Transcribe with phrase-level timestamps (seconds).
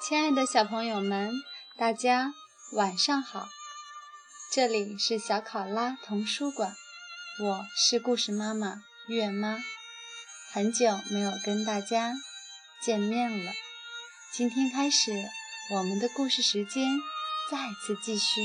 [0.00, 1.30] 亲爱的小朋友们，
[1.76, 2.32] 大家
[2.72, 3.46] 晚上好！
[4.50, 6.74] 这里是小考拉童书馆，
[7.38, 9.58] 我是故事妈妈月妈。
[10.52, 12.14] 很久没有跟大家
[12.82, 13.52] 见面了，
[14.32, 15.12] 今天开始
[15.74, 16.88] 我们的故事时间
[17.50, 18.40] 再次继续。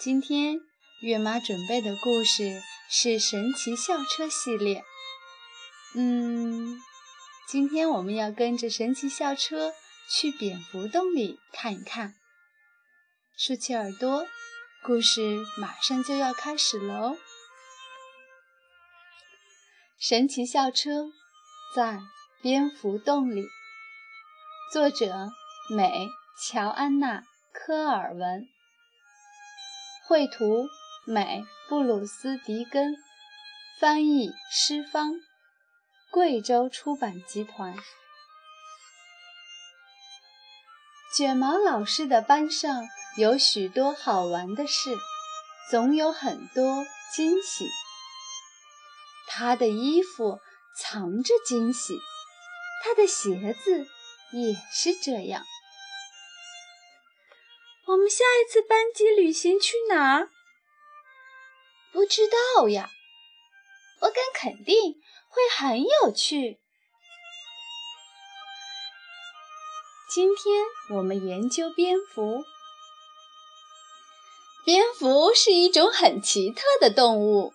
[0.00, 0.58] 今天
[1.02, 4.82] 月妈准备的故事是神奇校车系列。
[5.94, 6.80] 嗯，
[7.46, 9.74] 今天我们要跟着神奇校车。
[10.08, 12.14] 去蝙蝠洞里看一看，
[13.36, 14.26] 竖起耳朵，
[14.82, 17.16] 故事马上就要开始喽！
[19.98, 21.12] 神奇校车
[21.74, 22.00] 在
[22.40, 23.46] 蝙蝠洞里，
[24.72, 25.30] 作者
[25.70, 26.08] 美
[26.44, 27.20] 乔安娜·
[27.52, 28.46] 科尔文，
[30.06, 30.66] 绘图
[31.06, 32.96] 美布鲁斯·迪根，
[33.78, 35.14] 翻译施方，
[36.10, 37.76] 贵州出版集团。
[41.14, 44.96] 卷毛老师的班上有许多好玩的事，
[45.70, 47.68] 总有很多惊喜。
[49.28, 50.40] 他的衣服
[50.74, 51.98] 藏着惊喜，
[52.82, 53.86] 他的鞋子
[54.32, 55.44] 也是这样。
[57.88, 60.30] 我们下一次班级旅行去哪儿？
[61.92, 62.22] 不知
[62.56, 62.88] 道呀。
[64.00, 64.94] 我敢肯定
[65.28, 66.61] 会很有趣。
[70.14, 72.44] 今天我们研究蝙蝠。
[74.62, 77.54] 蝙蝠是一种很奇特的动物，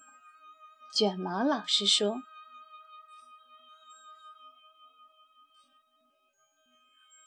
[0.91, 2.15] 卷毛老师说。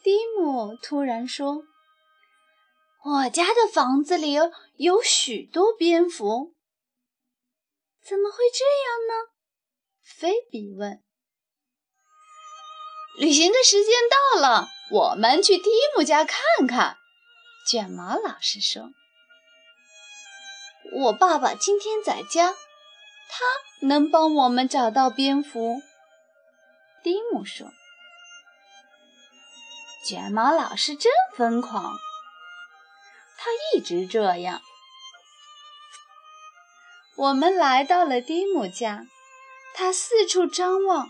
[0.03, 1.63] 蒂姆突然说
[3.05, 4.33] ：“我家的房子里
[4.75, 6.53] 有许多蝙蝠。”
[8.03, 9.31] 怎么会这样呢？
[10.03, 11.01] 菲比问。
[13.17, 14.67] 旅行的时间到了。
[14.91, 16.97] 我们去蒂姆家看看，
[17.65, 18.89] 卷毛老师说
[21.03, 22.53] ：“我爸爸今天在家，
[23.29, 25.81] 他能帮我们找到蝙蝠。”
[27.01, 27.71] 蒂姆说
[30.05, 31.93] ：“卷毛老师真疯狂，
[33.37, 34.61] 他一直这样。”
[37.15, 39.05] 我们来到了蒂姆家，
[39.73, 41.07] 他四处张望，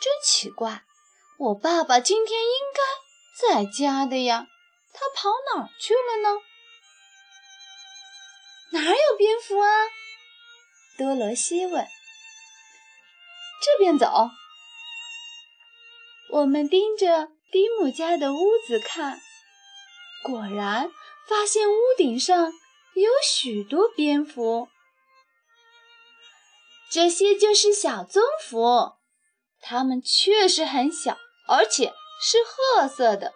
[0.00, 0.84] 真奇怪。
[1.38, 4.46] 我爸爸今天应该在家的呀，
[4.92, 6.40] 他跑哪儿去了呢？
[8.72, 9.68] 哪有蝙蝠啊？
[10.98, 11.86] 多罗西问。
[13.62, 14.30] 这边走。
[16.30, 19.20] 我们盯着蒂姆家的屋子看，
[20.22, 20.90] 果然
[21.28, 22.52] 发现屋顶上
[22.94, 24.68] 有许多蝙蝠。
[26.90, 28.94] 这些就是小棕蝠，
[29.64, 31.18] 它们确实很小。
[31.46, 31.92] 而且
[32.22, 33.34] 是褐色的，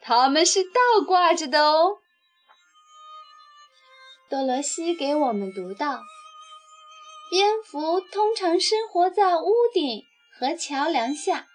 [0.00, 1.98] 它们是倒挂着的哦。
[4.30, 6.00] 多罗西给我们读道
[7.28, 10.04] ：“蝙蝠通常生活在屋顶
[10.38, 11.48] 和桥梁下，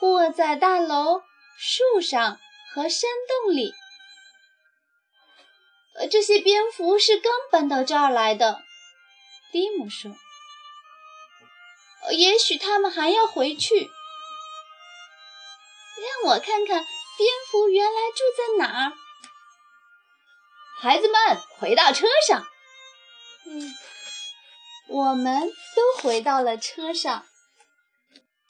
[0.00, 1.22] 或在大楼、
[1.56, 2.40] 树上
[2.74, 3.08] 和山
[3.44, 3.72] 洞里。
[5.94, 8.60] 呃，这些蝙蝠是刚搬到这儿来的。”
[9.52, 10.10] 蒂姆说。
[12.10, 13.90] 也许他们还要回去。
[16.24, 16.84] 让我看看
[17.16, 18.92] 蝙蝠原来住在哪儿。
[20.80, 21.14] 孩子们，
[21.58, 22.44] 回到车上。
[23.46, 23.72] 嗯，
[24.88, 27.24] 我们都回到了车上。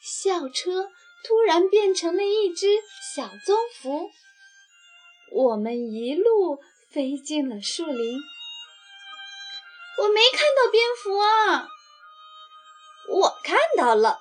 [0.00, 0.90] 校车
[1.24, 2.82] 突然变成了一只
[3.14, 4.10] 小棕蝠。
[5.30, 6.58] 我们一路
[6.90, 8.18] 飞进了树林。
[9.98, 11.68] 我没看到蝙蝠啊。
[13.12, 14.20] 我看到了，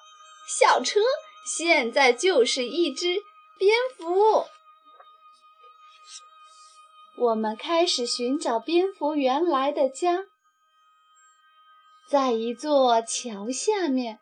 [0.60, 1.00] 小车
[1.46, 3.08] 现在就是一只
[3.58, 4.46] 蝙蝠。
[7.18, 10.26] 我们开始寻找蝙蝠原来的家，
[12.10, 14.20] 在一座桥下面，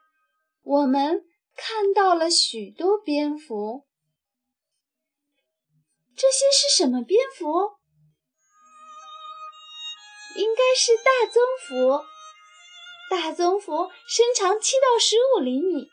[0.62, 1.24] 我们
[1.56, 3.88] 看到了许多蝙蝠。
[6.16, 7.80] 这些是什么蝙蝠？
[10.36, 12.06] 应该是大棕蝠。
[13.10, 15.90] 大棕蝠身长七到十五厘米，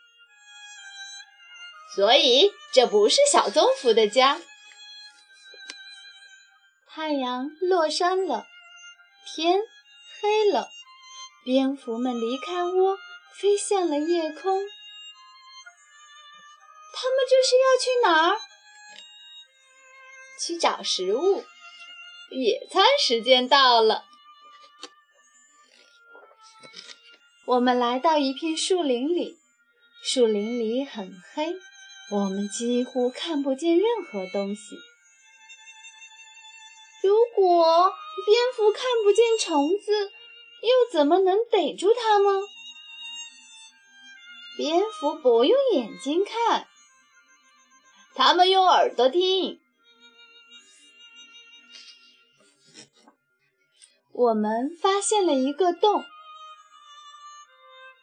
[1.95, 4.39] 所以这不是小棕蝠的家。
[6.87, 8.45] 太阳落山了，
[9.25, 9.59] 天
[10.21, 10.69] 黑了，
[11.43, 12.97] 蝙蝠们离开窝，
[13.33, 14.67] 飞向了夜空。
[16.93, 18.39] 他们这是要去哪儿？
[20.39, 21.43] 去找食物。
[22.29, 24.05] 野餐时间到了。
[27.47, 29.37] 我们来到一片树林里，
[30.03, 31.55] 树林里很黑，
[32.11, 34.75] 我们几乎看不见任何东西。
[37.01, 37.93] 如果
[38.25, 40.11] 蝙蝠看不见虫子，
[40.61, 42.31] 又怎么能逮住它吗？
[44.57, 46.67] 蝙蝠不用眼睛看，
[48.13, 49.61] 它们用耳朵听。
[54.11, 56.03] 我们发现了一个洞，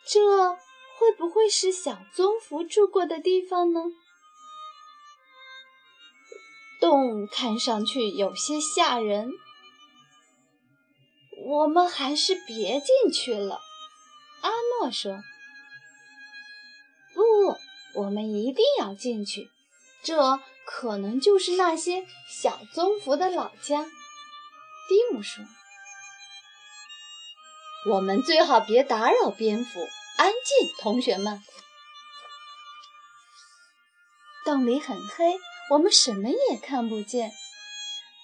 [0.07, 0.51] 这
[0.99, 3.81] 会不会是小棕蝠住过的地方呢？
[6.81, 9.31] 洞看上去有些吓人，
[11.47, 13.61] 我们还是别进去了。
[14.43, 15.23] 阿诺说
[17.15, 19.49] ：“不，我们一定要进去，
[20.03, 23.85] 这可能就是那些小棕蝠的老家。”
[24.87, 25.43] 蒂姆说。
[27.87, 29.81] 我们最好别打扰蝙蝠，
[30.17, 31.43] 安静，同学们。
[34.45, 35.39] 洞里很黑，
[35.71, 37.33] 我们什么也看不见。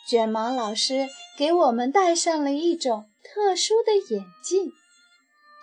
[0.09, 4.73] 卷毛老师给我们戴上了一种特殊的眼镜，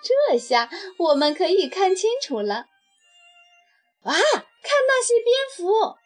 [0.03, 0.69] 这下
[0.99, 2.67] 我们可以看清楚了。
[4.03, 5.97] 哇，看那些蝙蝠，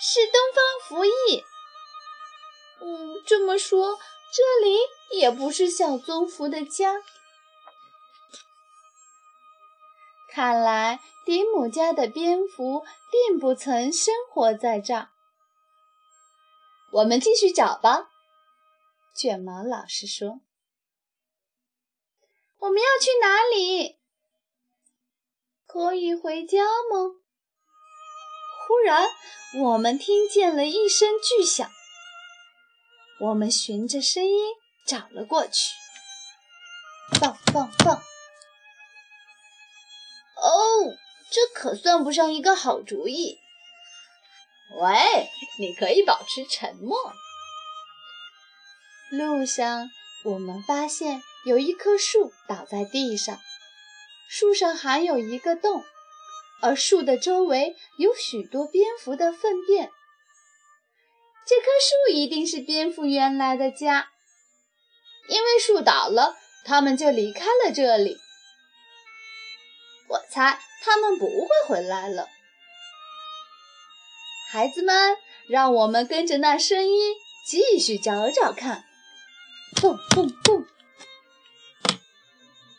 [0.00, 1.44] 是东方蝠翼。
[2.80, 3.98] 嗯，这么说，
[4.32, 4.76] 这里。
[5.12, 7.02] 也不是小棕蝠的家。
[10.28, 15.10] 看来迪姆家的蝙蝠并不曾生活在这儿。
[16.92, 18.08] 我们继续找吧，
[19.12, 20.40] 卷毛老师说。
[22.60, 23.98] 我们要去哪里？
[25.66, 27.16] 可以回家吗？
[28.68, 29.10] 忽然，
[29.64, 31.68] 我们听见了一声巨响。
[33.20, 34.32] 我们循着声音。
[34.86, 35.74] 找了过去，
[37.20, 37.94] 放放放！
[37.94, 38.02] 哦，
[41.30, 43.38] 这可算不上一个好主意。
[44.80, 45.28] 喂，
[45.60, 46.96] 你可以保持沉默。
[49.12, 49.88] 路上，
[50.24, 53.38] 我们发现有一棵树倒在地上，
[54.28, 55.84] 树上还有一个洞，
[56.62, 59.92] 而树的周围有许多蝙蝠的粪便。
[61.50, 64.10] 这棵树一定是蝙蝠原来的家。
[65.28, 68.18] 因为树倒了，他们就离开了这里。
[70.10, 72.28] 我猜他们不会回来了。
[74.52, 75.16] 孩子们，
[75.48, 78.84] 让我们跟着那声音继续找找看。
[79.82, 80.64] 蹦蹦蹦，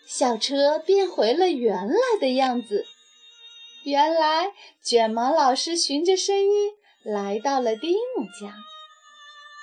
[0.08, 2.86] 小车变回了原来的样子。
[3.84, 6.72] 原来卷毛老师循着声音
[7.04, 8.56] 来到了蒂姆家。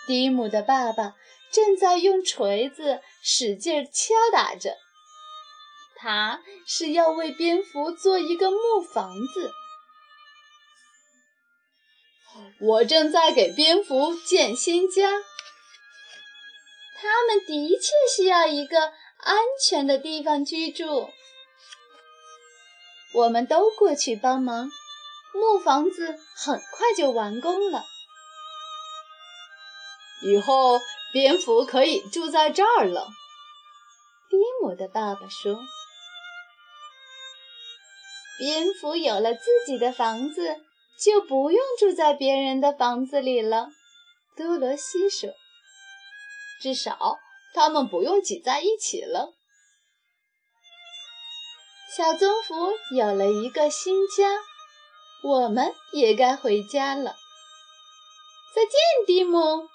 [0.07, 1.15] 蒂姆的爸爸。
[1.51, 4.77] 正在用锤子使劲敲打着，
[5.97, 9.51] 他是要为蝙蝠做一个木房子。
[12.61, 15.11] 我正在给蝙蝠建新家，
[17.01, 21.09] 他们的确需要一个安全的地方居住。
[23.15, 24.71] 我们都过去帮忙，
[25.39, 27.85] 木房子很快就完工了。
[30.23, 30.81] 以后。
[31.11, 33.09] 蝙蝠可以住在这儿了，
[34.29, 35.59] 蒂姆的爸爸说。
[38.39, 40.61] 蝙蝠有了自己的房子，
[41.03, 43.69] 就不用住在别人的房子里了，
[44.37, 45.31] 多罗西说。
[46.61, 47.17] 至少
[47.55, 49.33] 他们不用挤在一起了。
[51.97, 54.43] 小棕蝠有了一个新家，
[55.23, 57.17] 我们也该回家了。
[58.55, 58.73] 再见，
[59.07, 59.69] 蒂姆。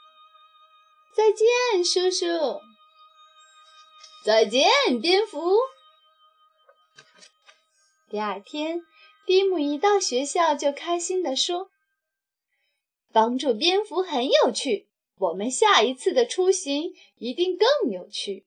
[1.15, 2.62] 再见，叔叔。
[4.23, 4.69] 再见，
[5.01, 5.57] 蝙蝠。
[8.09, 8.81] 第二天，
[9.25, 11.69] 蒂姆一到学校就开心地说
[13.12, 18.45] ：“帮助蝙蝠很有趣，我们下一次的出行一定更有趣。”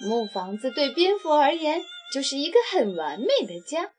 [0.00, 3.92] 木房子对蝙蝠而言就是一个很完美的家。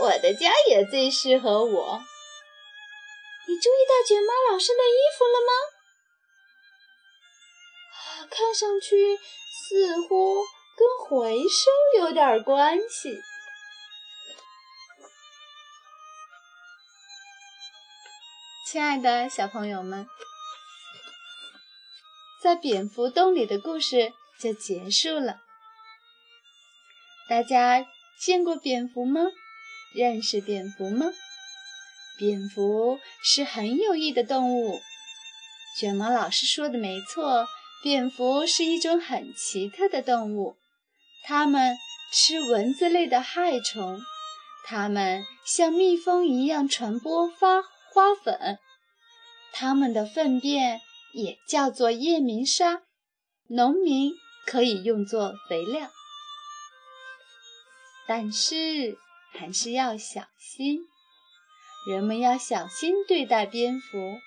[0.00, 2.02] 我的家也最适合我。
[3.46, 5.52] 你注意到卷毛老师的衣服了吗？
[8.30, 10.42] 看上去似乎
[10.76, 13.20] 跟回收有点关系。
[18.66, 20.08] 亲爱的小朋友们，
[22.44, 25.38] 在蝙蝠洞里的故事就结束了。
[27.26, 27.86] 大家
[28.20, 29.22] 见过蝙蝠吗？
[29.94, 31.06] 认识蝙蝠吗？
[32.18, 34.78] 蝙蝠是很有益的动物，
[35.80, 37.48] 卷毛老师说的没错，
[37.82, 40.58] 蝙蝠是一种很奇特的动物，
[41.22, 41.78] 它们
[42.12, 44.02] 吃蚊子类的害虫，
[44.66, 48.58] 它们像蜜蜂一样传播发花粉，
[49.50, 50.82] 它们的粪便
[51.14, 52.82] 也叫做夜明砂，
[53.48, 54.12] 农民
[54.46, 55.90] 可以用作肥料。
[58.06, 58.98] 但是
[59.32, 60.80] 还是要小心，
[61.88, 64.18] 人们要小心对待蝙蝠，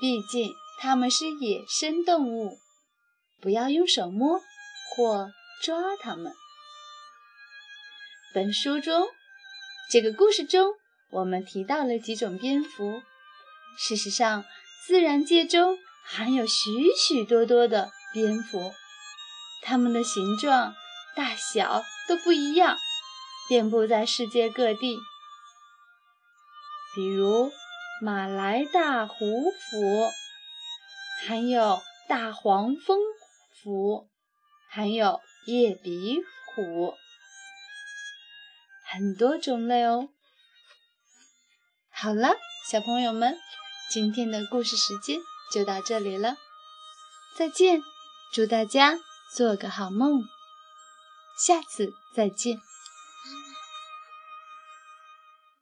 [0.00, 2.58] 毕竟它们是野生动物。
[3.40, 4.40] 不要用手摸
[4.90, 5.30] 或
[5.62, 6.32] 抓它们。
[8.34, 9.06] 本书中，
[9.90, 10.72] 这个故事中，
[11.10, 13.02] 我们提到了几种蝙蝠。
[13.78, 14.44] 事实上，
[14.86, 15.78] 自然界中
[16.08, 18.72] 含有许许多多的蝙蝠，
[19.62, 20.74] 它们的形状、
[21.14, 22.78] 大小都不一样，
[23.48, 24.98] 遍布在世界各地。
[26.94, 27.52] 比如，
[28.00, 29.16] 马来大胡
[29.50, 30.10] 蝠，
[31.26, 32.98] 还有大黄蜂。
[33.62, 34.08] 蝠，
[34.68, 36.20] 还有叶鼻
[36.54, 36.94] 虎，
[38.84, 40.10] 很多种类哦。
[41.90, 42.36] 好了，
[42.70, 43.36] 小朋友们，
[43.90, 45.18] 今天的故事时间
[45.50, 46.36] 就到这里了，
[47.34, 47.82] 再见！
[48.32, 48.98] 祝大家
[49.32, 50.28] 做个好梦，
[51.36, 52.60] 下次再见。